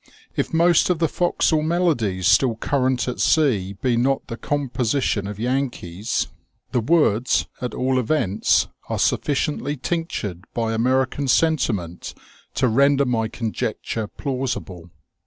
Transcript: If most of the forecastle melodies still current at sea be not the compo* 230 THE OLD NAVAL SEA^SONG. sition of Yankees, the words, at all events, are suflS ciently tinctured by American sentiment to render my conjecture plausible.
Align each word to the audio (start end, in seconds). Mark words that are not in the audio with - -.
If 0.35 0.51
most 0.51 0.89
of 0.89 0.97
the 0.97 1.07
forecastle 1.07 1.61
melodies 1.61 2.25
still 2.25 2.55
current 2.55 3.07
at 3.07 3.19
sea 3.19 3.73
be 3.83 3.95
not 3.95 4.25
the 4.25 4.35
compo* 4.35 4.83
230 4.83 4.89
THE 4.89 4.97
OLD 5.21 5.25
NAVAL 5.25 5.29
SEA^SONG. 5.29 5.29
sition 5.29 5.29
of 5.29 5.53
Yankees, 5.61 6.27
the 6.71 6.79
words, 6.79 7.47
at 7.61 7.75
all 7.75 7.99
events, 7.99 8.67
are 8.89 8.97
suflS 8.97 9.59
ciently 9.61 9.79
tinctured 9.79 10.45
by 10.55 10.73
American 10.73 11.27
sentiment 11.27 12.15
to 12.55 12.67
render 12.67 13.05
my 13.05 13.27
conjecture 13.27 14.07
plausible. 14.07 14.89